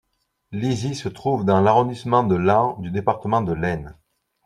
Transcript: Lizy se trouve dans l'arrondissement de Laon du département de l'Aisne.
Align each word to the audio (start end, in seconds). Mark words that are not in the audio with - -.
Lizy 0.51 0.95
se 0.95 1.09
trouve 1.09 1.45
dans 1.45 1.61
l'arrondissement 1.61 2.23
de 2.23 2.33
Laon 2.33 2.75
du 2.79 2.89
département 2.89 3.43
de 3.43 3.53
l'Aisne. 3.53 3.95